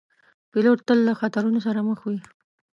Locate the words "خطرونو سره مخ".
1.21-1.99